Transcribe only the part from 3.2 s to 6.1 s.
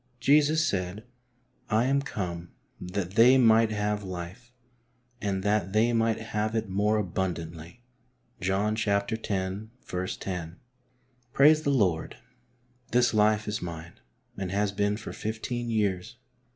might have life, and that/ they